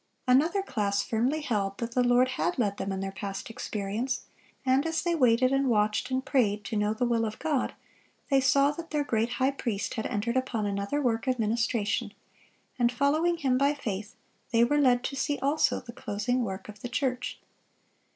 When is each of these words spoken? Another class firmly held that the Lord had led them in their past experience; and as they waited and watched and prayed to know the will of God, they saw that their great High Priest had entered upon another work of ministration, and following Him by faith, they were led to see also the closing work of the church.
Another 0.27 0.63
class 0.63 1.03
firmly 1.03 1.41
held 1.41 1.77
that 1.77 1.91
the 1.91 2.01
Lord 2.03 2.29
had 2.29 2.57
led 2.57 2.77
them 2.77 2.91
in 2.91 3.01
their 3.01 3.11
past 3.11 3.51
experience; 3.51 4.21
and 4.65 4.83
as 4.87 5.03
they 5.03 5.13
waited 5.13 5.53
and 5.53 5.69
watched 5.69 6.09
and 6.09 6.25
prayed 6.25 6.63
to 6.63 6.75
know 6.75 6.91
the 6.91 7.05
will 7.05 7.23
of 7.23 7.37
God, 7.37 7.75
they 8.31 8.41
saw 8.41 8.71
that 8.71 8.89
their 8.89 9.03
great 9.03 9.33
High 9.33 9.51
Priest 9.51 9.93
had 9.93 10.07
entered 10.07 10.37
upon 10.37 10.65
another 10.65 10.99
work 11.03 11.27
of 11.27 11.37
ministration, 11.37 12.15
and 12.79 12.91
following 12.91 13.37
Him 13.37 13.59
by 13.59 13.75
faith, 13.75 14.15
they 14.51 14.63
were 14.63 14.79
led 14.81 15.03
to 15.03 15.15
see 15.15 15.37
also 15.37 15.79
the 15.79 15.93
closing 15.93 16.43
work 16.43 16.67
of 16.67 16.81
the 16.81 16.89
church. 16.89 17.39